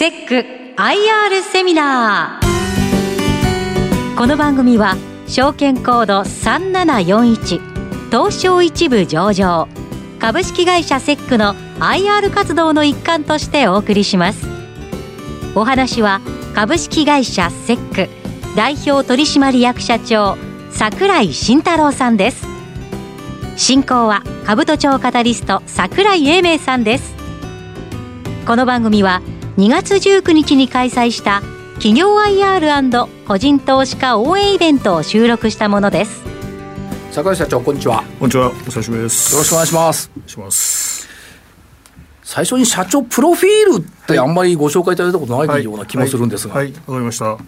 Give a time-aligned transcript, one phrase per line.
[0.00, 0.34] セック
[0.80, 4.16] IR セミナー。
[4.16, 9.68] この番組は証券コード3741東証一部上場
[10.18, 14.46] 株式会社セックの IR 活動の一環としてお送りします。
[15.54, 16.22] お話は
[16.54, 18.08] 株式会社セック
[18.56, 20.38] 代表取締役社長
[20.70, 22.46] 櫻井慎太郎さんです。
[23.58, 27.14] 進行は兜町カタリスト櫻井英明さんです。
[28.46, 29.20] この番組は
[29.56, 31.42] 2月19日に開催した
[31.74, 36.22] 企業 IR& 個人投資家応援イベントを収録したものです。
[37.10, 38.04] 櫻井社長こんにちは。
[38.20, 38.48] こんにちは。
[38.48, 39.32] お久しぶりです。
[39.32, 40.10] よろしくお願いします。
[40.14, 41.08] お願いします。
[42.22, 46.54] 最初に社長プロフィールってあんまりご紹介いただいたことないような気もするんですが。
[46.54, 47.38] はいわ、はいはい、かりました。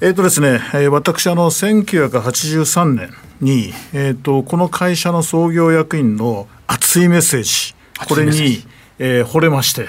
[0.00, 7.74] えーとですね、えー、私あの1983年に、えーと、この会社の創業役員の熱いメッセージ。
[8.08, 8.64] これに、
[8.98, 9.86] えー、惚れまして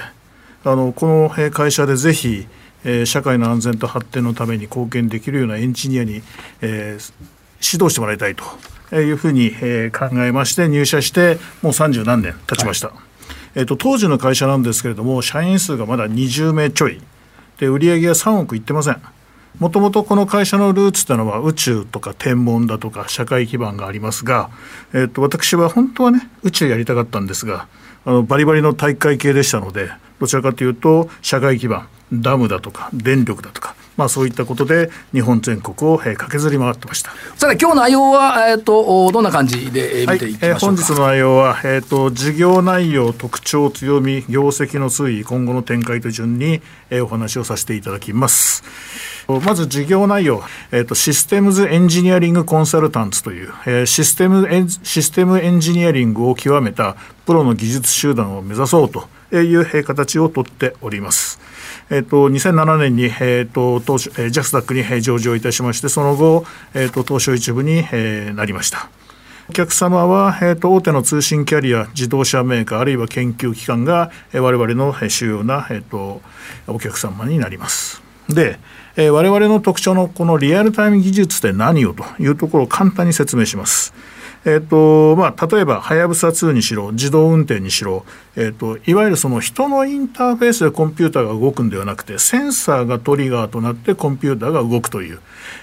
[0.65, 2.47] あのこの会社でぜひ、
[2.83, 6.23] えー、社会の安全と発展のために貢献できるようなエンジニアに、
[6.61, 7.13] えー、
[7.61, 12.97] 指導してもらいたいというふうに、えー、考えまして入社してもう三十何年経ちました、はい、
[13.53, 16.99] えーと、当時の会社なんですけれども社員数がまだ20名ちょい。
[17.59, 19.01] で売上は3億いってません。
[19.59, 24.49] もともとこの会社のルーツというのは宇宙とか天文だとか社会基盤がありますが、
[24.93, 27.67] えーと私は本当はね宇宙やりたかったんですが
[28.03, 37.11] あのバリバリの体育会系でしたのでどちらかというと社会基盤ダムだとか電力だとか、まあ、そういったことで日本全国を、えー、駆けずり回ってました。
[37.35, 48.63] さて今日の内容は、えーと、どんな感じで、えー、見ていきましょうか、はい、えー、本日の内容は、えーと、事業内容特徴強み業績の推移今後の展開と順に、えー、お話をさせていただきます。
[49.27, 59.07] まず事業内容、えーと、システムズエンジニアリングコンサルタンツという、えー、システムエンシステムエンジニアリングを極めたプロの技術集団を目指そうと
[59.43, 61.39] いう形をとっております。
[61.89, 68.89] えっ、と、2007年に、えっ、と、当初、え、ジャスダックに上場いたしまして、その後、えっ、と、東証一部に、えー、なりました。
[69.47, 76.23] お客様は、えーと、大手の通信キャリア、自動車メーカー、あるいは研究機関が、えー、我々の主要な、えーと、
[76.65, 78.01] お客様になります。
[78.27, 78.57] で、
[78.95, 83.93] えー、我々の特徴のこのリアルタイム技術って何をというところを簡単に説明します。
[84.45, 95.19] えっ、とまあ、例えば、はやぶさ2にしろ、自動運転にしろ、えーと、いわゆるその人のインターフェースでコンピューターが動くんではなくて、センサーがトリガーとなってコンピューターが動くという、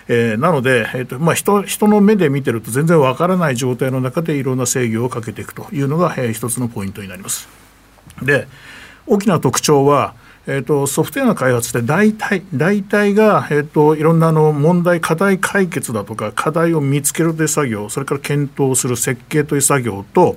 [0.08, 7.48] えー、なので、えーとまあ人、人の目で見てると全然わからない状態の中でいろんな制御をかけていくというのが、えー、一つのポイントになります。
[8.20, 8.48] で
[9.06, 10.14] 大きな特徴は、
[10.46, 20.36] えーと、ソフトウェアの開発って大体大体が、えーと、いろんなあの問題課題解決だとか課題を見つけるという作業それから検討する設計という作業と,、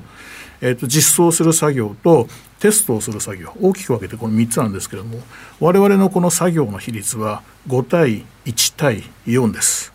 [0.62, 2.28] えーと、実装する作業と
[2.60, 5.20] テストをする作業大きく分けてこの3つなんですけれども
[5.60, 9.95] 我々のこの作業の比率は5対1対4です。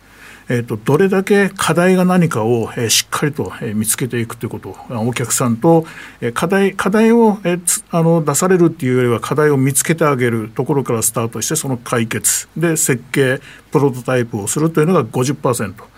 [0.51, 5.85] えーと、どれだけ課題が何かを、えー、しっかりと、えー、見つけていくということお客さんと、
[6.19, 13.39] えー、課題課題を、えー、あの出されるっていうよりは課題を見つけてあげるところからスタートしてその解決で設計
[13.71, 15.90] プロトタイプをするというのが50%。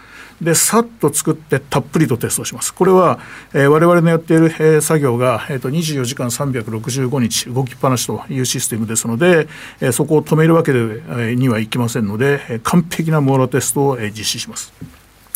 [0.44, 2.74] でさっと作ってたっぷりとテストします。
[2.74, 3.20] これは、
[3.54, 9.48] えー、我々のやっている、えー、作業が、えーと、24時間365日動きっぱなしというシステムですので、
[9.80, 14.74] えー、そこを止めるわけで、えー、にはいきませんので、えー、完璧なモーラテストを、えー、実施します。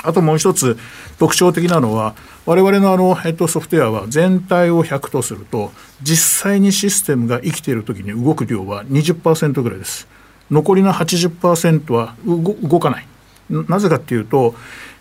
[0.04, 0.78] あともう一つ
[1.18, 10.08] 特徴的なのは我々のあの、えっと、ソフトウェアは全体を100とすると実際にシステムが生きている時に動く量は20%ぐらいです。
[10.52, 13.08] 残りの80%は動かない。
[13.50, 14.56] なぜかっていうと、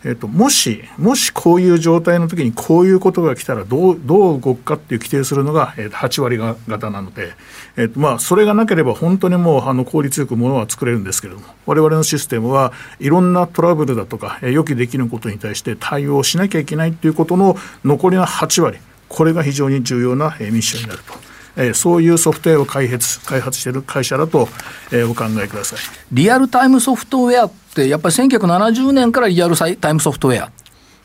[0.05, 7.33] えっと、もし、もしこういう状態の時にこういうことが来たらどう、どう動くかっていう規定するのが、えっと、8割方なので、
[7.77, 21.15] えっと、まあ、それがなければ本当にもう、あの、効率よくものは作れるんですけれども、我々のシステムはいろんなトラブルだとか、え予期できることに対して対応しなきゃいけないっていうことの残りの8割、これが非常に重要な、えミッションになると。
[21.57, 24.49] え、そういうソフトウェアを開発開発している会社だと、
[24.93, 25.79] えー、お考えください
[26.13, 27.51] リアルタイムソフトウェア
[27.85, 30.53] やっぱり1970年からリアルタイムソフトウェア。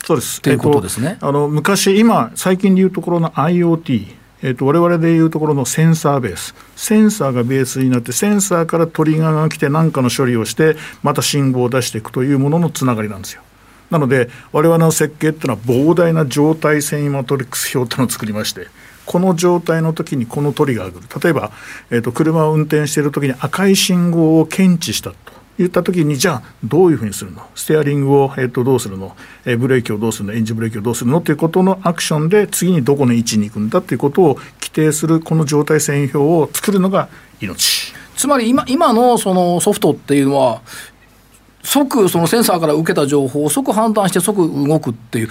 [0.04, 0.40] そうです。
[0.40, 6.54] ということですね、えー、あの昔今最近でいうところの IoT えーと、我々でいうところのセンサーベース。
[6.74, 13.42] センサーがベースになってセンサーからトリガーが来て何かの処理をしてまた信号を出していくというもののつながりなんですよ。
[13.90, 18.68] なので我々の設計っていうのは膨大な状態遷移マトリックス表っていうのを作りまして
[19.04, 21.20] この状態の時にこのトリガーが来る。
[21.22, 21.52] 例えば、
[21.90, 27.42] えーと、車を運転している時に赤い信号を検知したと言った時にじゃあどういうふうにするの？
[27.54, 30.32] ステアリングを、えーと、どうするの、えー、ブレーキをどうするの？
[30.32, 31.20] エンジンブレーキをどうするの？
[31.20, 37.08] ということのアクションで次にどこの位置に行くんだということを規定するこの状態遷移表を作るのが
[37.40, 37.92] 命。
[38.16, 40.62] つまり今今のそのソフトっていうのは
[41.62, 45.28] 即そのセンサーから受けた情報を即判断して即動くっていう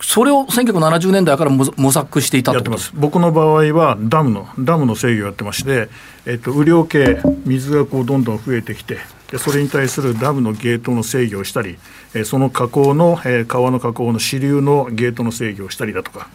[0.00, 2.92] それを1970年代から模索していたやってます。
[2.94, 5.88] 僕の場合はダムのダムの制御をやってまして、
[6.26, 8.98] えっと、雨量計水がこうどんどん増えてきて
[9.30, 11.78] でそれに対するダムのゲートの制御をしたり、
[12.14, 16.28] えその河口の、え川の河口の支流のゲートの制御をしたりだとか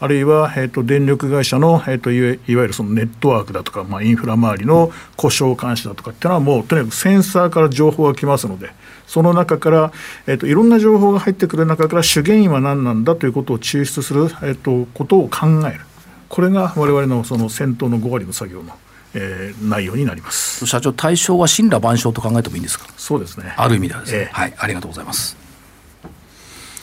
[0.00, 8.70] あるいは、えーと、電力会社の、えーと、いわいわゆるそのネットワークだとか、まあ、インフラ周りの故障監視だとかっていうのはもうとにかくセンサーから情報が来ますので
[9.06, 9.92] その中から、
[10.26, 15.80] えーと、いろんな情報が入ってくる中から主原因は何なんだということを抽出する、えー、とことを考える。
[16.28, 18.72] これが我々のその先頭の5割の作業の
[19.14, 20.66] えー、内容になります。
[20.66, 22.84] 社長、対象は神羅万象と考えてもいいんですか？
[22.98, 23.54] そうですね。
[23.56, 25.37] ある意味ではですね、えー、はい、ありがとうございます。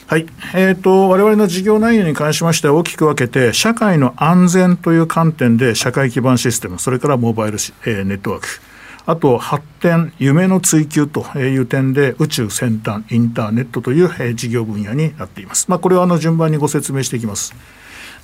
[0.08, 7.58] はい、えーと、我々の事業内容に関しましては大きく分けて社会の安全という観点で社会基盤システムそれからモバイル、
[7.88, 8.48] えー、ネットワーク。
[9.08, 17.56] あと発展夢の追求という点で宇宙先端インターネットという、えー、事業分野になっています、まあ、これはあの順番にご説明していきます。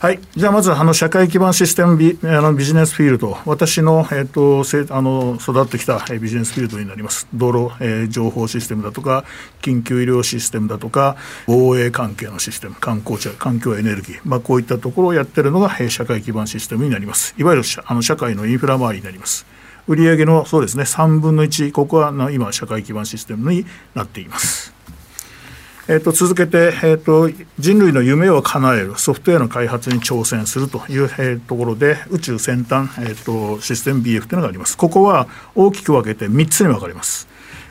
[0.02, 9.26] はい、じゃあまずあの社会基盤システムビあのビジネスフィールド、私の,、えーと、せあの育ってきたビジネスフィールドになります、道路、えー、情報システムだとか、
[9.62, 17.36] 緊急医療システムだとか、防衛関係のシステム、観光地、環境エネルギー、まあ、こういったところをやってるのが、えー、社会基盤システムになります。
[17.38, 19.46] いわゆるあの社会のインフラ周りになります。
[19.88, 24.81] 売上のそうですね3分の1、ここは今、社会基盤システムになっています。
[25.88, 34.78] えー、と続けて、えーと、人類の夢を叶えるソフトウェアの開発に挑戦するという、えー、ところで宇宙先端、えーと、システム BF というのがあります。
[34.78, 37.28] ここは大きく分けて3つに分かれます。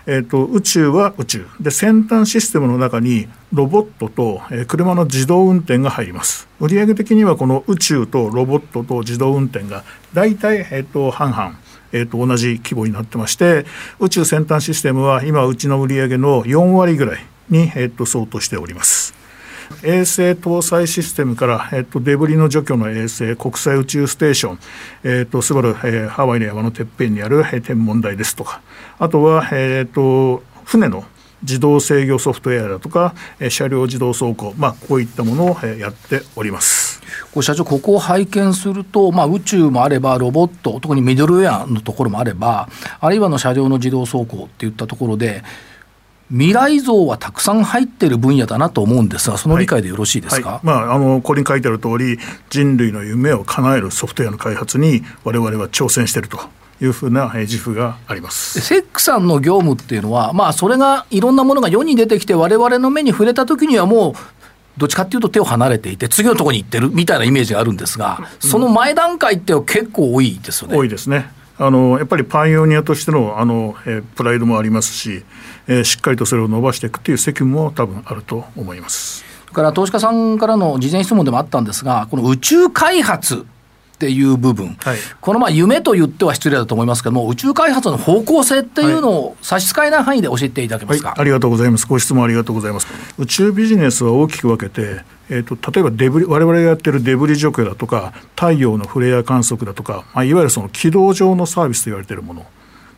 [0.06, 9.84] えーと、宇宙は宇宙で先端システムの中にロボットと、えー、車の自動運転が入ります売上的にはこの宇宙とロボットと自動運転が
[10.14, 11.60] 大体、えー、と半々
[11.92, 13.66] えー、と同じ規模になってまして
[13.98, 19.14] 宇宙先端システムは今うちの売上の4割ぐらいに、えっと、相当しております。
[19.82, 24.58] 衛星搭載システムから、えっと、デブリの除去の衛星、国際宇宙ステーション、
[25.04, 28.60] えっと、スバル、えー、ハワイの山のてっぺんにある、えー、天文台ですとか、
[28.98, 31.04] あとは、えっと、船の
[31.42, 37.00] 自動制御ソフトウェアだとか、えー、車両自動走行、まあ、こういったものを、えー、やっております。
[37.32, 42.68] これ社長、ここを拝見すると、まあ、宇宙もあれば、ロボット、特にミドルウェアのところもあれば、
[43.00, 45.42] あるいはの車両の自動走行っていったところで、
[46.30, 52.18] 未来像はたくさん入っている分野だなと思うんですが、その理解でよろしいですか、はいはい、まあ、あのここに書いてある通り、
[52.50, 56.38] 人類の夢を叶えるソフトウェアの開発に、われわれは挑戦していると。
[56.82, 64.14] いうふうな自負がありますセックさんの業務っていうのは、まあ、それがいろんなものが世に出てきて、われわれの目に触れたときにはもう、
[64.78, 70.76] どっちかっていうと手を離れていて、次のところに行ってるみたいなイメージがあるんですが、その前段階って結構多いですよね。
[70.78, 71.30] 多いですね。
[71.62, 75.24] あのやっぱりパイオニアとしてのあの、え、プライドもありますし、
[75.68, 79.22] え、しっかりとそれを伸ばしていくという責務も多分あると思います。
[79.52, 83.44] から投資家さんからの事前質問でもあったんですが、この宇宙開発
[84.00, 92.86] っていう部分、はい、このまあ夢と言っては失礼だと思いますけども、宇宙開発の方向性っていうのを差し支えない範囲で教えていただけますか、はい、ありがとうございます、ご質問ありがとうございます。
[93.18, 102.46] 宇宙ビジネスは大きく分けて、えーと、例えばデブリ我々がやってるデブリ除去だとか、太陽のフレア観測だとか、まあ、いわゆるその軌道上のサービスと言われているもの。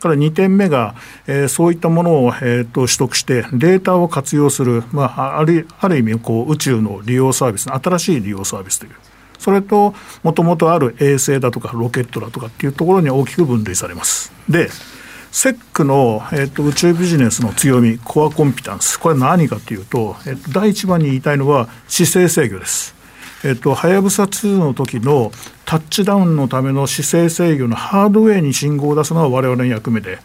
[0.02, 8.92] から2点目が、えー、そういったものを、えーと、取得してデータを活用する、まあ、あるある意味こう宇宙の利用サービス新しい利用サービスという
[9.42, 14.32] それともともとある衛星だとかロケットだとかっていうところに大きく分類されます。
[14.48, 14.70] で
[15.32, 22.94] セックの、えーと、宇宙ビジネスの強みコアコンピタンスこれは何かというと、えーと、第一番に言いたいのは姿勢制御です。
[23.44, 25.32] えっと、はやぶさ2の時の
[25.64, 30.18] タッチダウンのための姿勢制御のハードウェアに信号を出すのは我々の役目で、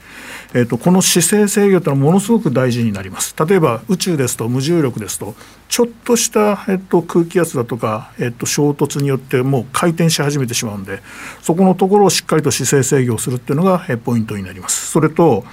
[0.53, 3.35] えーと、この姿勢制御というのはものすごく大事になります。
[3.43, 5.35] 例えば宇宙ですと無重力ですと
[5.67, 11.01] ちょっとした、えーと、空気圧だとか、えーと、衝突によってもう回転し始めてしまうんで
[11.41, 14.91] そこのところをしっかりと姿勢制御をするっていうのが、え、ポイントになります。
[14.91, 15.43] それと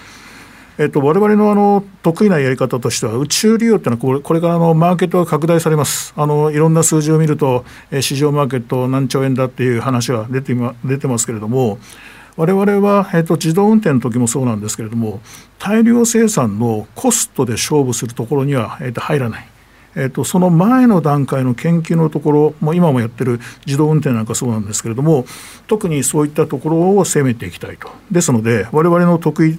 [0.78, 10.54] えっと、我々のあの得意なやり方としては、宇宙利用っていうのはこれ、これからのマーケットが拡大されます、あのいろんな数字を見ると、え市場マーケット何兆円だっていう話は出て
[10.84, 11.78] 出てますけれども、
[12.36, 15.20] 我々は、えーと、自動運転の時もそうなんですけれども
[15.58, 19.53] 大量生産のコストで勝負するところには、えーと、入らない。
[19.96, 25.24] えーと、その前の段階の研究のところも今もやってる自動運転なんかそうなんですけれども
[25.66, 29.58] 特にそういったところを攻めていきたいとですので我々の得意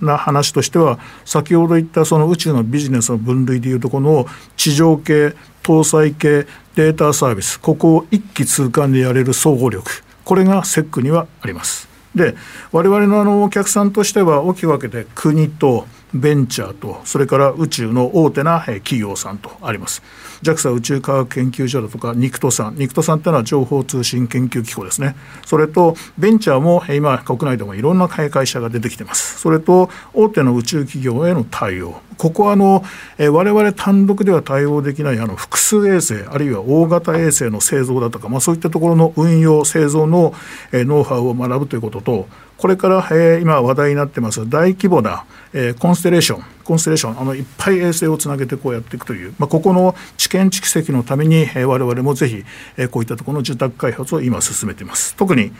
[0.00, 11.88] な話としては先ほど言ったその宇宙のビジネスの分類でいうとこの地上系搭載系データサービスここを一気通貫でやれる総合力これがセックにはあります。
[12.14, 12.34] で
[12.72, 20.02] 我々のあのお客さんとしては大きく分けて国とベンチャーとそれから宇宙の大手な企業さんとあります。
[20.42, 22.74] JAXA 宇宙科学研究所だとか NICTO さん。
[22.74, 25.14] NICTO さんっていうのは情報通信研究機構ですね。
[25.46, 29.38] それとベンチャーも今国内でもいろんな会社が出てきてます。
[29.38, 32.00] それと大手の宇宙企業への対応。
[32.18, 32.84] ここはあの、
[33.18, 40.34] 我々単独では対応できないあの複数衛星あるいは大型衛星の製造だとか、まあ、そういったところの運用製造の、
[40.72, 42.28] ノウハウを学ぶということと
[42.62, 52.44] これから、えー、今話題になってます大規模な、えー、コンステレーションコンステレーションあのいっぱい衛星をつなげてこうやっていくという、まあ、ここの知見蓄積のために、えー、我々もぜひ、
[52.76, 55.16] えー、こういったところの受託開発を今進めています。
[55.16, 55.50] 特に、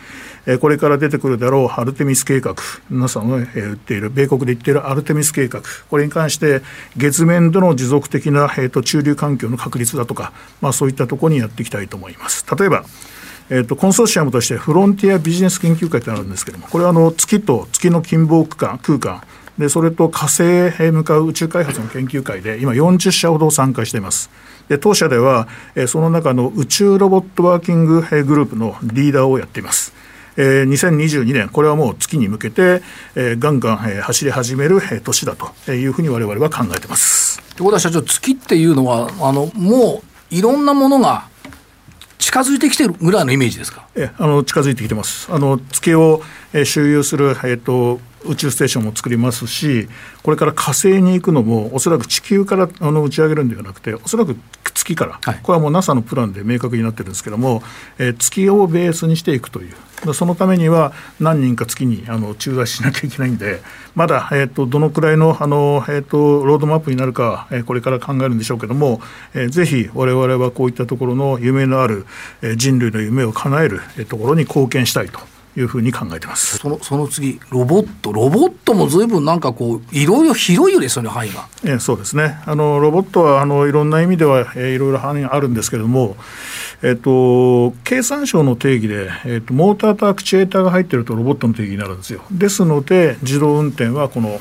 [0.46, 2.54] えー、これから出てくるだろうアルテミス計画
[2.88, 6.62] 皆さんが、えー、言っている米国で言っているアルテミス計画これに関して
[6.96, 12.46] 月面での持続的な、えーと、駐留環境の確立だとか、まあ、そういったところにやっていきたいと思います。
[12.56, 12.84] 例えば
[13.54, 19.22] えーと、コンソーシアムとしてフロンティアビジネス研究会ってあるんですけどもこれはあの月と月の近傍区間空間。
[19.58, 24.30] でそれと火星へ向かう宇宙開発の研究会で今40社ほど参加しています。
[24.68, 29.92] で当社では、えー、その中の宇宙ロボットワーキンググループのリーダーをやっています。
[30.38, 32.82] えー、2022年、これはもう月に向けて、
[33.14, 37.42] えー、ガンガン、えー、走り始める、えー、年だというふうにわれわれは考えてます。
[37.54, 41.26] ということは社長、月っていうのは、あのもういろんなものが
[42.22, 43.84] 近づいてきてるぐらいのイメージですか？
[43.96, 45.26] えあの近づいてきてます。
[45.32, 49.88] あの月を、え周遊する、えーと、宇宙ステーションも作りますし、
[50.22, 54.36] これから火星に行くのも、おそらく地球からあの打ち上げるんではなくて、おそらく
[54.74, 57.62] 月から、はい、これはもう NASA のプランで明確になってるんですけども、
[57.98, 63.60] えー、月をベースにしていくという、そのためには何人か月にあの駐在しなきゃいけないんで、
[63.94, 69.00] まだ、えーと、どのくらいのあの、えーと、ロードマップになるか、えー、これから考えるんでしょうけども、
[69.34, 72.06] えー、ぜひわれわれはこういったところの夢のある、
[72.42, 75.31] えー、人類の夢を叶える、えー、ところに貢献したいと。
[75.56, 81.46] いうふうに考えてますそのその次、ロボット、ロボットもずいぶんなんかこう、いろいろ広いよね、その範囲が。
[81.64, 86.16] えそうですね、あのロボットはあのいろんな意味では、えー、いろいろ範囲があるんですけれども、
[86.82, 92.22] えっと、経産省の定義で、えっと、モーターとアクチュエーターが入ってるとロボットの定義になるんですよ。
[92.30, 94.40] ですので、自動運転はこの、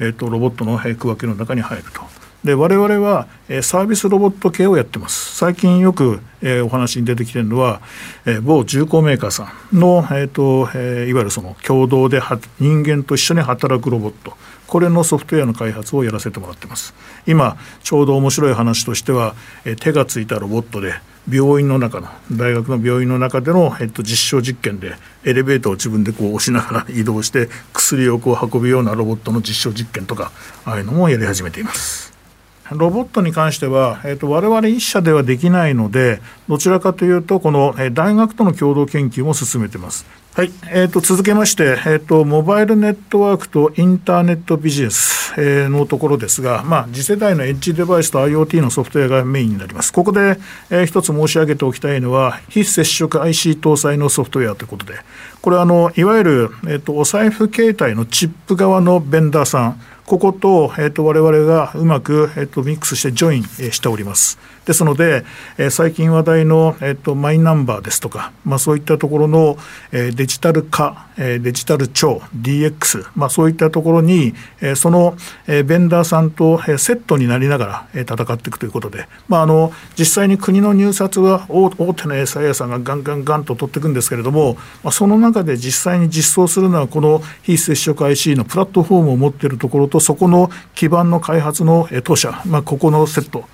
[0.00, 2.21] えっと、ロボットの区分けの中に入ると。
[2.44, 5.36] で我々は、え、サービスロボット系をやってます。
[5.36, 7.80] 最近よく、え、お話に出てきてるのは、
[8.26, 12.20] え、某重工メーカーさんの、えーとえ、いわゆるその共同で
[12.58, 14.36] 人間と一緒に働くロボット。
[14.66, 16.94] これのソフトウェアの開発をやらせてもらってます。
[17.26, 20.94] 今ちょうど面白い話としては、え、手がついたロボットで
[21.30, 24.94] 病院の中の大学の病院の中での、えっと、実証実験で
[25.24, 30.32] エレベーターを自分でこう押しながら移動して薬をこう運ぶようなロボットの実証実験とか
[30.64, 32.11] ああいうのもやり始めています。
[32.76, 40.04] ロボットに関しては、えーと、我々一社ではできないので、どちらかというと、この、えー、大学との共同研究も進めています。
[40.34, 49.92] はい、えーと、続けまして、えーと、モバイルネットワークとインターネットビジネス、えー、のところですが、まあ、次世代のエッジデバイスと IoT のソフトウェアがメインになります。
[49.92, 50.38] ここで、
[50.70, 54.94] えー、一つ申し上げておきたいのは、非接触 IC 搭載のソフトウェアということで、
[55.42, 64.38] これはあのいわゆる、えーとお財布携帯のチップ側のベンダーさん、ここと、えっ、ー、と、我々がうまく、えっ、と、ミックスしてジョイン、しております。
[64.64, 65.24] ですので、
[65.58, 69.56] えー、最近話題の、えっ、と、マイナンバーですとか、まあ、そういったところの、
[69.90, 75.16] えー、デジタル化、えー、デジタル庁、DX、まあ、そういったところに、えー、その、
[75.46, 93.44] えー、ベンダーさんと、えー、セットになりながら、えー、戦っていくということで、まあ、あの、実際に国の入札は大大手の SIA さんがガンガンガンと取っていくんですけれども、まあ、その中で実際に実装するのは、この非接触 IC のプラットフォームを持っているところと、そこの基盤の開発のえ当社、まあ、ここのセット、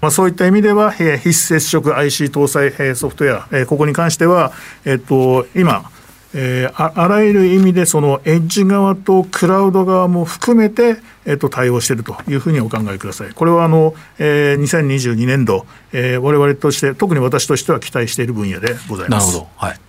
[0.00, 4.52] まあ、そういった意味では、非接触 IC 搭載ソフトウェア、ここに関しては、
[4.84, 5.90] えっと、今、
[6.38, 13.32] えー、ああらゆる意味でそのエッジ側とクラウド側も含めて、えっと、対応しているというふうにお考えください。
[13.32, 19.28] これはあの、えー、2022年度、えー、我々として、特に私としては期待している分野でございます。
[19.28, 19.48] なるほど。
[19.56, 19.80] はい。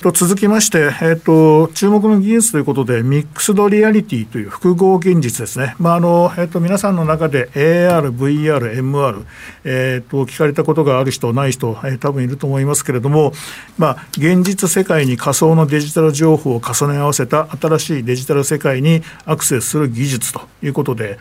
[0.00, 9.24] と続きまして、えーと、注目の技術ということで、ミックスドリアリティという複合現実ですね、まああのえーと、皆さんの中で AR、VR、MR、
[9.64, 13.32] えーと、聞かれたことがある人、ない人、えー、多分いると思いますけれども、
[13.76, 21.18] まあ、現実世界に仮想のデジタル情報を重ね合わせた新しいデジタル世界にアクセスする技術ということで、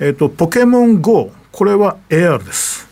[0.00, 2.88] えー、とポケモン GO、これは AR です。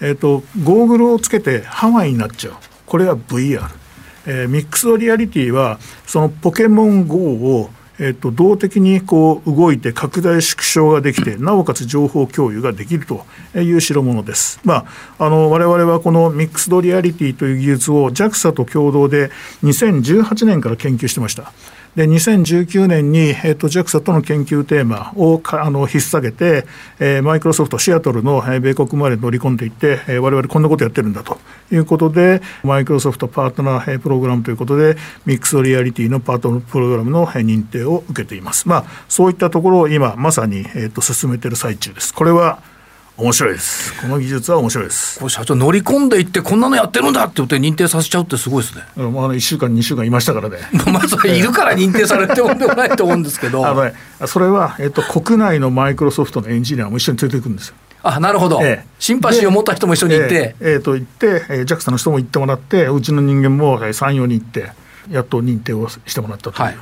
[0.00, 2.54] えー、とゴーグルをつけてハワイになっちゃう、
[2.86, 3.85] これは VR。
[4.26, 14.60] えー、ミックスドリアリティはそのポケモン GO をえっと、動的にこう動いて拡大縮小ができてなおかつ情報共有ができるという代物です。
[14.64, 14.86] ま
[15.18, 19.30] あ、あの我々はこのミックスドリアリティという技術を JAXA と共同で
[19.62, 21.52] 2018年から研究してました。
[21.96, 26.66] で2019年に、えーと、JAXA との研究テーマをあの引っ提げて、
[27.00, 31.38] えー、マイクロソフト、シアトルの、えー、米国まで乗り込んでいって、えー、我々こんなことやってるんだと
[31.72, 38.68] いうことで、マイクロソフトパートナー、えー、プログラムということで、ミックスリアリティのパートナープログラムの、えー、認定を受けています。
[38.68, 42.12] まあ、そういったところを今、まさに、えーと進めている最中です。
[42.12, 42.58] これは
[43.18, 43.98] 面白いです。
[43.98, 45.18] この技術は面白いです。
[45.18, 48.82] これ社長乗り込んでいってこんなのやってるんだって言って認定させちゃうってすごいですね。
[48.96, 50.58] まあ、1週間2週間いましたからね。
[50.92, 53.64] まあそれいるから認定されてもでもないと思うんですけど。
[53.66, 53.94] あの、ね、
[54.26, 57.74] それは、えっと、国内のマイクロソフトのエンジニアも一緒に連れていくんですよ。
[58.02, 60.54] あなるほど、ええ、シンパシーを持った人も一緒に行って。
[60.60, 64.72] ええー、と行って、えー、JAXA の人も行ってもらって、うちの人間も3、4人行って、
[65.10, 66.62] やっと認定をしてもらったという。
[66.62, 66.76] はい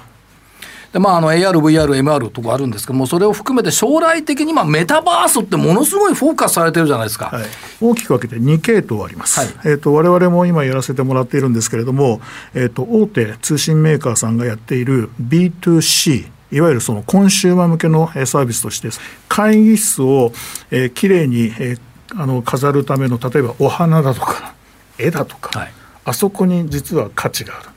[0.94, 7.44] でまあ、あの AR、VR、MR とかあるんですけども、それを含めて将来的にまあメタバースってものすごいフォーカスされてるじゃないですか、はい、
[7.80, 9.48] 大きく分けて2系統あります、はい。
[9.64, 12.20] えーと、我々も今やらせてもらっているんですけれども、
[12.54, 18.90] えーと、大手通信メーカーさんがやっている B2C、いわゆるそのコンシューマー向けのサービスとして、
[19.28, 20.30] 会議室を、
[20.70, 21.78] えー、きれいに、えー、
[22.14, 24.54] あの飾るための、例えばお花だとか、
[24.98, 25.72] 絵だとか、はい、
[26.04, 27.68] あそこに実は価値がある。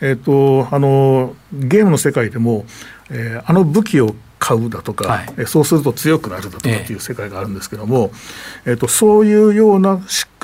[0.00, 2.64] えーと、あのゲームの世界でも、
[3.10, 8.12] えー、あの武器を買うだとか、はい、そうすると強くなるだとかっていう世界があるんですけども、
[8.64, 10.00] えー、えーとそういうような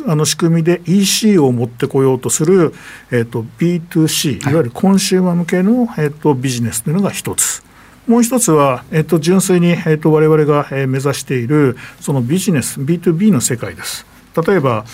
[0.07, 2.75] あの仕組みで EC を持ってこようとする、
[3.11, 7.63] えーと、B2C、いわゆるコンシューマー向けの、えーと、ビジネスというのが一つ。
[8.07, 14.05] もう一つは、えっと、純粋に、えっと、我々が目指しているそのビジネス B2B の世界です。
[14.43, 14.85] 例えば、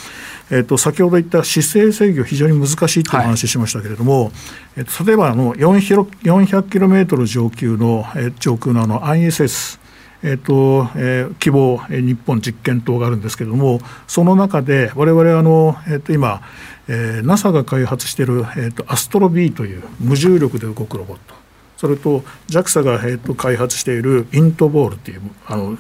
[0.51, 4.33] えーと、先ほど言った姿勢制御非常に難しいという話しましたけれども、はい、
[4.79, 9.81] えーと、例えばあの 400, キロメートル上級の、えー、上空のあの ISS
[10.23, 16.43] えーとえー、希望、えー、日本実験棟があるんですけれども、その中で、われわれ、えー、と今、
[16.89, 21.35] えー、NASA が開発している、えーと、アストロビーという無重力で動くロボット、
[21.77, 25.79] それと JAXA が、えーと、開発しているイントボールというあの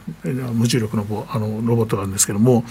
[0.54, 2.64] 無重力のあのロボットがあるんですけれども、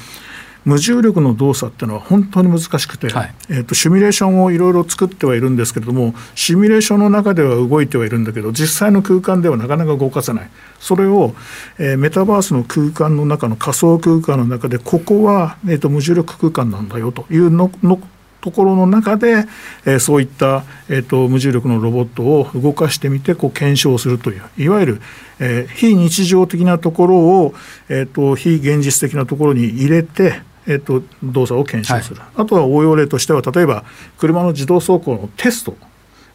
[0.65, 10.49] 無重力の動作っていうのは本当に難しくて、はい、えーと、シミュレーションをいろいろ作ってはいるんですけれどもシミュレーションの中では動いてはいるんだけど実際の空間ではなかなか動かせない。
[10.79, 11.33] それを、
[11.77, 17.99] えー、メタバースの空間の中の仮想空間の中でここは、えーと、無重力空間なんだよというのの
[18.41, 19.45] ところの中で、
[19.85, 25.01] えー、そういった、えーと、無重力のロボットを動かしてみてこう検証するといういわゆる、
[25.39, 27.53] えー、非日常的なところを、
[27.89, 33.83] えーと非現実的なところに入れてえっと、動作を検証する、はい、あとは応用例としては例えば
[34.17, 35.75] 車の自動走行のテスト。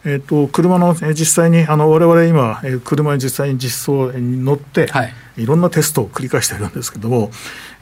[0.06, 7.30] えーと、車の実際にあの我々今車に実際に実装に乗って、はい、いろんなテストを繰り返しているんですけども、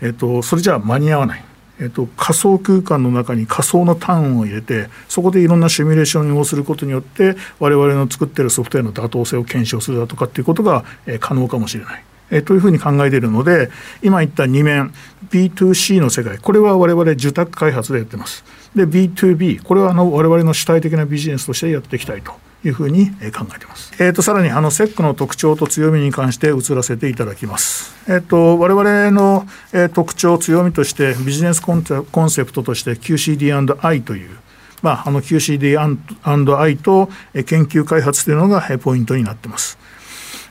[0.00, 1.44] えーと、それじゃ間に合わない、
[1.80, 12.04] えーと、仮想空間の中に仮想の単を入れてそこでいろんなシミュレーションをすることによって我々の作っているソフトウェアの妥当性を検証するだとかっていうことが、えー、可能かもしれない。
[12.32, 13.70] えというふうに考えているので
[14.02, 14.92] 今言った2面
[15.30, 22.32] B2C の世界これは我々受託開発でやってますで B2B これはあの我々の主体的なビジネスとしてやっていきたいと
[22.64, 23.92] いうふうに考えています。
[23.98, 27.92] えーと、さらにあの SEC の特徴と強みに関して移らせていただきます。
[28.08, 31.82] えっ、ー、と我々の、えー、特徴強みとしてビジネスコン
[32.30, 34.30] セプトとして QCD&I という
[34.82, 39.78] まあ、あの QCD&I と研究開発というのがポイントになっています。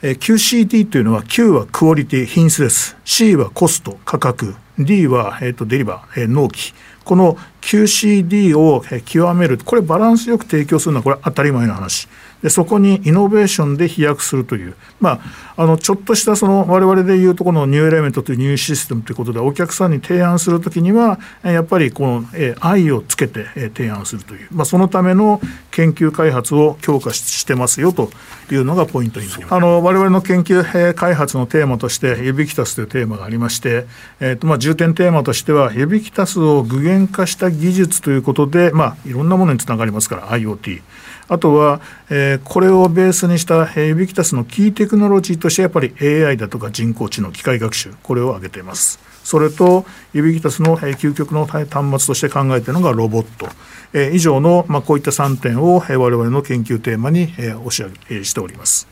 [0.03, 2.97] えー、QCD というのは Q はクオリティ品質です。
[3.05, 4.55] C はコスト価格。
[4.79, 6.73] D は、えーと、デリバー、えー、納期。
[7.03, 9.59] この QCD を極める。
[9.59, 12.07] これバランスよく提供するのはこれ当たり前の話。
[12.41, 15.21] でそこにイノベーションで飛躍するという、ま
[15.55, 28.09] あ、あのちょっとしたその我々でいうとこのニューエレメントというニューシステムということでお客さんに提案するときにはやっぱりこの、え愛をつけて、え提案するという、まあ、そのための研究開発を強化してますよと
[28.51, 29.53] いうのがポイントになります。
[29.53, 33.85] あの我々の研究開発のテーマとしてユビキタスというテーマがありまして、
[34.19, 40.81] えーとまあ、重点テーマとしてはユビキタスを具現化した技術ということで、まあ、いろんなものにつながりますから IoT
[41.27, 48.99] あとは、えー、これをベースにしたユビキタスのキーテクノロジーとしてやっぱり AI だとか人工知能機械学習これを挙げています。
[49.23, 53.47] それとユビキタスの究極の端末として考えているのがロボット、
[53.93, 58.87] えー、以上の、まあ、こういった3点を我々の研究テーマに、えー、押し上げしております。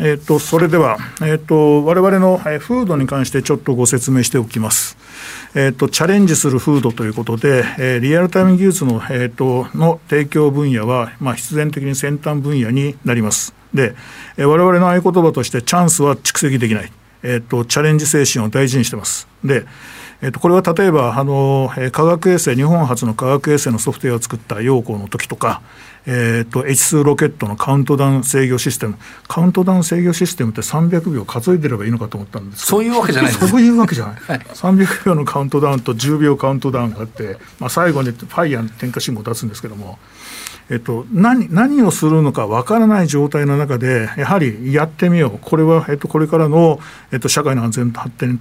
[0.00, 4.96] えーと、それでは、えーと、我々のフードに関してちょっとご説明しておきます。
[5.54, 13.54] えーと、チャレンジする風土ということで、えー、リアルタイム技術の,、えーと、の提供分野は、まあ、必然的に先端分野になります。
[13.72, 13.94] で、
[14.36, 19.28] えー、我々の合言葉として、チャンスは蓄積できない、えーと、チャレンジ精神を大事にしてます。
[19.44, 19.64] で
[20.22, 25.60] えっと、これは例えばあの、えー、科学衛星日本初の科学衛星のソフトウェアを作った陽光の時とか、
[26.06, 28.96] えーと、H2 ロケットのカウントダウン制御システム。
[29.28, 39.98] カウントダウン制御システムって300秒数えてればいいのかと思ったんですそういうわけじゃないそういうわけじゃない、 はい、300秒のカウントダウンと10秒カウントダウンがあって、まあ、最後にファイヤー点火信号を出すんですけども。
[40.68, 46.80] えっと、何何をするのかわからない状態の中で、やはりやってみよう、これは、えっと、これからの、
[47.12, 48.40] えっと、社会の安全と発展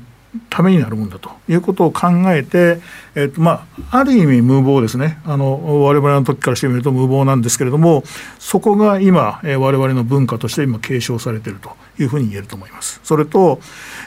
[0.50, 2.80] ためになるもんだということを考えて、
[3.16, 8.04] えっとまあ、ある意味無謀ですねあの我々の時からしてみると無謀なんですけれども
[8.40, 13.00] そこが今、えー、我々の文化として今継承されているというふうに言えると思います。
[13.04, 13.60] それと,、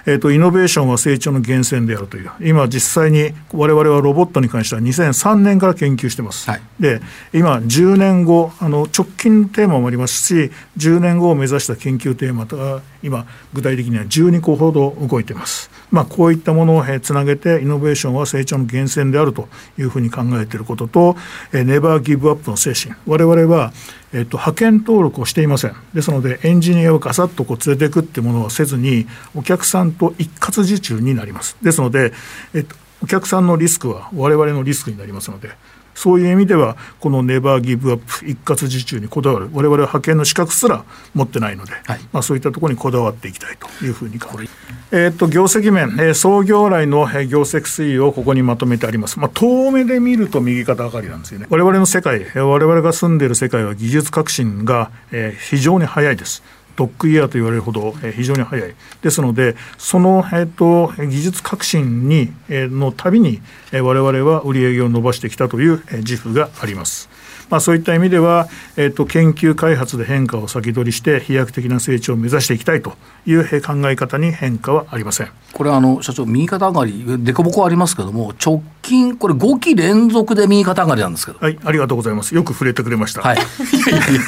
[0.07, 6.51] えーと、イノベーションは成長の源泉であるという今実際に我々はロボットに関しては2003年から研究してます。
[6.51, 7.01] はい、で
[7.33, 15.71] 今10年後あの直近テーマもありますし10年後を目指した研究テーマが今具体的には12個ほど動いています。
[15.91, 21.17] まあ、こういったものをつなげてイノベーションは成長の源泉であるというふうに考えていることと、
[21.53, 22.95] ネバーギブアップの精神。
[23.07, 23.73] 我々は
[24.13, 25.75] えっと、派遣登録をしていません。
[25.93, 31.59] ですのでエンジニアをガサッとこう連れていくっていうものをせずにお客さんと一括受注になります。
[31.63, 32.15] ですので、
[32.55, 35.51] えっと、お客さんのリスクは我々のリスクになりますので
[35.99, 44.47] そういう意味では、このネバーギブアップ、一括受注にこだわる、われわれは派遣の資格すら持ってないので、はい、まあ、そういったところにこだわっていきたいというふうに考え
[44.91, 49.19] えー、っと業績面、えー、創業来の業績推移をここにまとめてあります。
[49.19, 51.49] まあ、遠目で見ると右肩上がりなんですよね。
[51.51, 56.45] われわれの世界、われわれが住んでいる世界は技術革新が、えー、非常に早いです。
[56.79, 58.73] ドッグイヤーと言われるほど、えー、非常に早い。
[59.03, 63.41] ですので、その、えーと、技術革新に、えー、のたびに、
[63.73, 67.09] えー、我々は売り上げを伸ばしてきたという、えー、自負があります。
[67.51, 72.93] まあ、そういった意味では、えーと、研究開発で変化を先取りして飛躍的な成長を目指していきたいと
[73.27, 75.31] いう考え方に変化はありません。
[75.55, 81.39] これあの社長右肩上がり凸凹ありますけども直近これ5期連続で右肩上がりなんですけど。
[81.39, 82.35] はいありがとうございます。
[82.35, 83.23] よく触れてくれました。
[83.23, 83.39] はい。
[83.73, 84.21] いやいやいや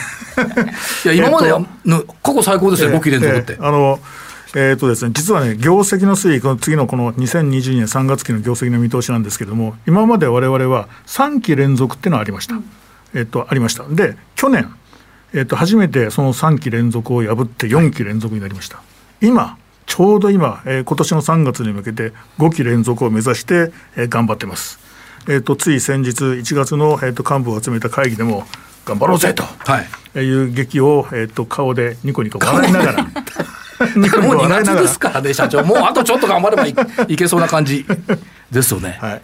[1.05, 3.53] いや今までの過去最高ですよ、えー、5期連続って。
[3.55, 3.99] えー、あの
[4.55, 12.57] えーとですね、実はね、業績の推移、この次のこの2022年3月期の業績の見通しなんですけれども、今までわれわれは3期連続っていうのはありました。
[12.57, 12.65] うん、
[13.15, 13.85] えっ、ー、と、ありました。
[13.85, 14.75] で、去年、
[15.33, 18.79] えっ、ー、と、初めてその3期連続を破って4期連続になりました。
[18.79, 18.83] は
[19.21, 24.81] い、今、ちょうど今、えー、今年の3月に向けて5期連続を目指して、えー、頑張ってます。
[25.29, 28.47] えーと、つい先日1月の、えーと幹部を集めた会議でも
[28.85, 33.03] 頑張ろうぜと、はい、いう劇を、えーと、顔でニコニコ笑いながら。
[33.03, 36.75] もう2月ですからね、社長、もうあとちょっと頑張ればい
[37.09, 37.87] い けそうな感じ
[38.51, 39.15] ですよね、は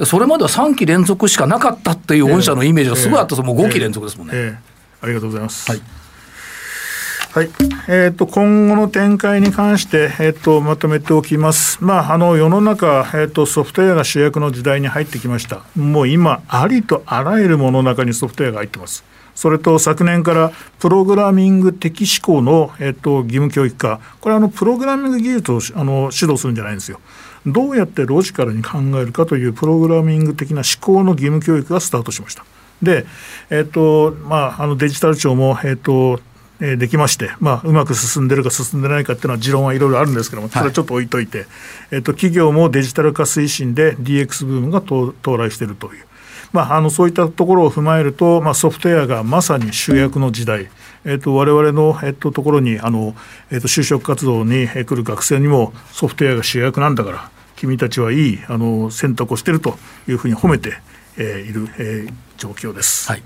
[0.00, 3.36] い、それまでは3期連続しかなかったっていう御社のイメージがすごいあった。
[3.42, 5.70] もう5期連続ですもんね、えーえー、ありがとうございます。
[5.70, 5.80] はい。
[7.36, 7.50] はい。
[7.88, 19.04] えーと、今後の展開に関して、えーと、まとめておきます、まあ、あの世の中、えーと、ソフトウェアが主役の時代に入ってきました、もう今、ありとあらゆるものの中にソフトウェアが入ってます。
[19.36, 26.98] それと昨年からプログラミング的思考の、えっと、義務教育化、これはあのプログラミング技術をあの指導するんじゃないんですよ。
[27.46, 32.44] どうやってロジカルに考えるかというプログラミング的な思考の義務教育がスタートしました。
[32.82, 33.06] で、
[33.50, 36.18] えっとまあ、あのデジタル庁も、えっと
[36.60, 41.46] えできまして、まあ、うまく進んでるか進んでないかっていうのは持論はいろいろあるんですけども、それはちょっと置いといて、はい、
[41.92, 46.05] えっと、企業もデジタル化推進で DX ブームが到来しているという。
[46.52, 50.68] まあ、あのそういったところを踏まえると、まあ、ソフトウェアがまさに主役の時代、
[51.04, 53.14] えーと、我々の、えーと、ところにあの、
[53.50, 59.78] えーと、就職活動に来る学生にもソフトウェアが主役なんだから君たちはいいあの選択をしていると
[60.08, 60.74] いうふうに褒めて、
[61.16, 63.10] えー、いる、えー、状況です。
[63.10, 63.22] はい。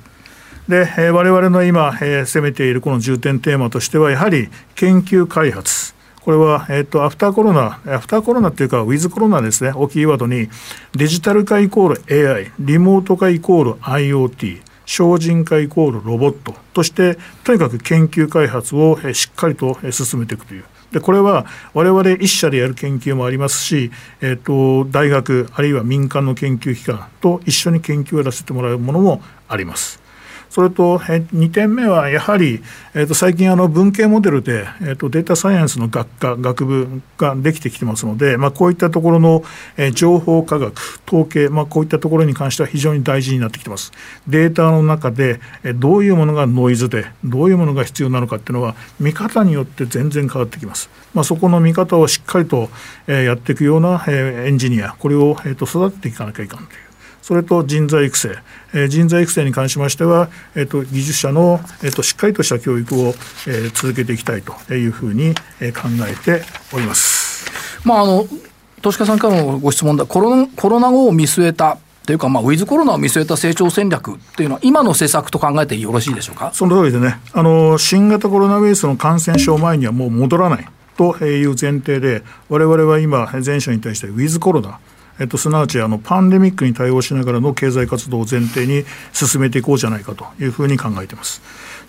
[0.68, 10.48] で、えー、我々の今、えー、攻めているこの重点テーマとしてはやはり研究開発これは、えっ、と、アフターコロナ、アフターコロナっていうか、ウィズコロナですね、大きいワードに、
[10.94, 20.64] デジタル化イコール AI、リモート化イコール IoT、精進化イコールロボットとして、とにかく研究開発をしっかりと進めていくという。
[20.92, 29.99] でこれは我々一社でやる研究もありますし、えーと、大学あるいは民間の研究機関と一緒に研究をやらせてもらうものもあります。
[30.50, 32.60] それと2点目はやはり、
[32.92, 39.44] えー、と最近あの文系モデルで、えー、とデータサイエンスの学科学部ができてきてますので、まあ、こういったところの、
[39.76, 43.92] えー、情報科学統計、まあ、こういったところに関しては非常に大事になってきてます。
[44.26, 52.70] データの中で、えー、どういうものがノイズでどういうものが必要なのかっていうのは見方によって全然変わってきます、まあ、そこの見方をしっかりと、
[53.06, 56.89] えー、やっていくような、えー、エンジニアこれを、えー、と育てていかなきゃいかんという。
[57.22, 58.36] それと人材育成、
[58.72, 63.14] えー、人材育成に関しましては、えーと、技術者の、えーと、しっかりとした教育を、
[63.46, 67.50] えー、続けていきたいというふうに、えー、考えております。
[67.84, 68.26] まああの
[68.82, 70.06] 投資家さんからのご質問だ。
[70.06, 76.50] コロナコロナ後を見据えたというか、まあ、ウィズコロナを見据えた成長戦略っていうのは、今の施策と考えてよろしいでしょうか？
[76.54, 77.20] その通りでね。
[77.34, 84.78] あの、新型コロナウイルスの感染症前にはもう戻らないという前提で、われわれは今、全社に対してウィズコロナ、
[85.20, 91.42] えっと、すなわちあのパンデミックに対応しながらの経済活動を前提に進めていこうじゃないかというふうに考えています。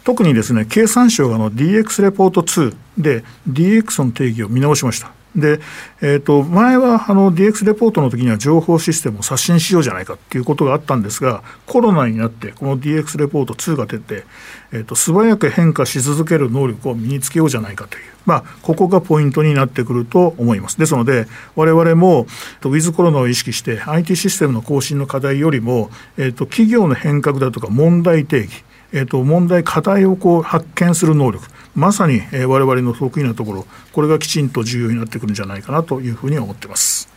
[0.04, 5.21] 特にですね経産省がの DX レポート2で DX の定義を見直しました。
[5.36, 5.60] で、
[6.02, 14.26] えー、と前はあの DX レポートの時には情報システムを刷新しようじゃないかっていうことがあったんですがコロナになってこの DX レポート2が出て、
[14.72, 20.78] えー、と素早く変化し続ける能力を身につけようじゃないかというまあ、ここがポイントになってくると思います。
[20.78, 22.28] ですので、我々も、
[22.64, 28.64] ウィズコロナを意識して、IT システムの更新の課題よりも、えっと、企業の変革だとか問題定義、
[28.94, 37.10] えっと、問題、課題をこう発見する能力、まさに、え、我々の得意なところ、これがきちんと重要になってくるんじゃないかなというふうに思ってます。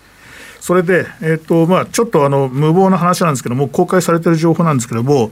[0.60, 5.30] それで、えーとまあ、ちょっとあの無謀な話なんですけども、公開されている情報なんですけども、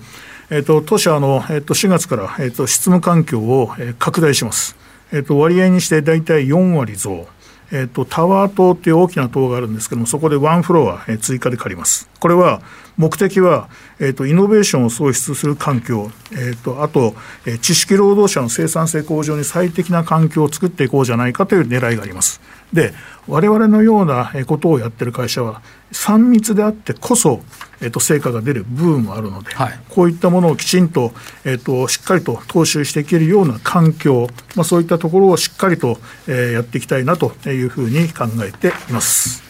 [0.50, 4.76] えーと、当社の、えーと、4月から、えーと、執務環境を、え、拡大します。
[5.12, 7.26] えっと、割合にして大体4割増。
[7.70, 12.11] えっと、タワー棟っていう大きな棟があるんですけども、そこでワンフロア、え追加で借ります。
[12.20, 12.61] これは、
[12.96, 13.68] 目的は、
[14.00, 17.14] えっと、イノベーションを創出する環境、えっと、あと、
[17.46, 22.40] え知識労働者の生産性向上に最適な環境を作っていこうじゃないかという狙いがあります。
[22.72, 22.94] で、
[23.28, 27.42] 我々のようなことをやってる会社は、3密であってこそ、
[27.81, 31.12] えっと、成果が出る部分もあるので、はい、こういったものをきちんと、
[31.44, 34.26] えっと、しっかりと踏襲していけるような環境、
[34.57, 39.42] まあ、そういったところをしっかりと、えー、やっていきたいなというふうに考えています。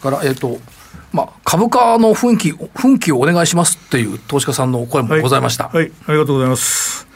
[0.00, 0.58] から、えっと
[1.12, 5.68] まあ、株価の雰囲気、雰囲気をお願いしますっていう投資家さんのお声もございました。
[5.68, 7.06] はい、はい、ありがとうございます。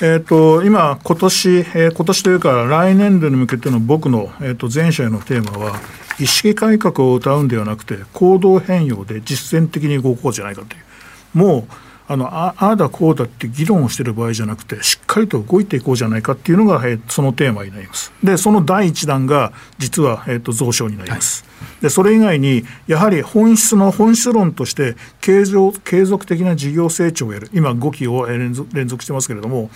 [0.00, 5.78] えーと、今、今年、えー、今年というか、来年度に向けての僕の、えーと、全社へのテーマは、
[6.18, 11.74] 意識改革を謳うんではなくて、行動変容で実践的に動こうじゃないかという、もう
[12.08, 18.12] あのああだこうだって議論をしている場合じゃなくてしっかりと動いていこうじゃないかっていうのが、えー、そのテーマになります。
[18.22, 27.50] でその第一弾が実は、えーと、増床になります、はい、でそれ以外にやはり本質の本質論として継続継続的な事業成長をやる。
[27.52, 29.70] 今5期を連続連続してますけれども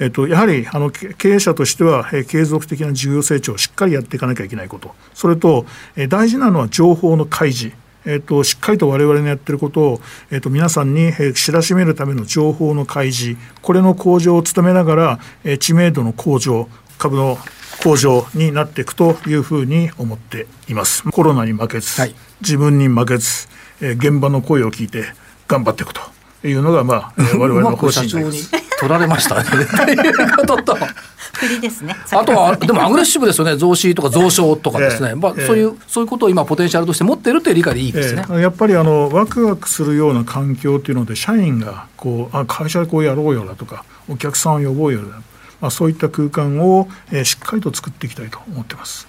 [0.00, 17.38] えっと、やはりあの経営者としては、え継続的な事業成長をしっかりやっていかなきゃいけないこと、それと、え大事なのは情報の開示、えーと、しっかりと我々のやってることを、えーと、皆さんに、えー、知らしめるための情報の開示、これの向上を努めながら、えー、知名度の向上、株の
[17.82, 21.02] 向上になっていくというふうに思っています。
[21.10, 23.48] コロナに負けず、はい、自分に負けず、
[23.80, 25.04] えー、現場の声を聞いて
[25.48, 26.00] 頑張っていくと
[26.46, 28.50] いうのが、まあ、我々の方針です。
[28.80, 29.44] 取られましたね。
[29.76, 30.78] ということと。
[31.32, 31.96] 振りですね。
[32.10, 33.56] あとは、でもアグレッシブですよね。
[33.56, 35.10] 増資とか増床とかですね。
[35.10, 38.24] えー、まあ、そういう、そういうことを今ポテンシャルとして持ってるという理解でいいですね。
[38.28, 45.22] えー、やっぱりあの、ワクワクするような環境っていうので、社員が、こう、あ、会社でこうやろうよだとか、お客さんを呼ぼうよだ。
[45.60, 49.06] まあ、そういった空間を、えー、しっかりと作っていきたいと思ってます。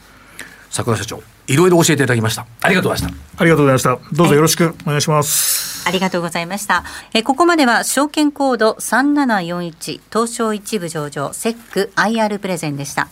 [0.69, 2.45] 桜社長、いろいろ教えていただきました。
[2.61, 3.41] ありがとうございました。
[3.41, 4.15] ありがとうございました。
[4.15, 5.87] どうぞよろしくお願いします。
[5.87, 6.83] ありがとうございました。
[7.13, 13.07] えここまでは証券コード3741東証一部上場セック IR プレゼンでした。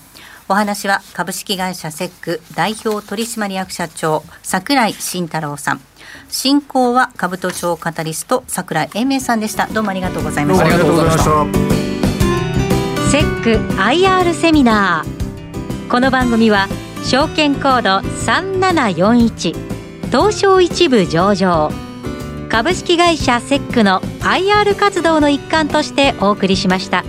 [0.47, 5.81] お話は株式会社セック代表取締役社長櫻井慎太郎さん。
[6.29, 9.67] 進行は株都庁カタリスト櫻井英明さんでした。
[9.67, 10.65] どうもありがとうございました。
[10.65, 13.09] ありがとうございました。
[13.11, 15.89] セック IR セミナー。
[15.89, 16.67] この番組は
[17.03, 19.55] 証券コード3741
[20.07, 21.71] 東証一部上場
[22.49, 27.03] 株式会社セックの IR 活動の一環としてお送りしました。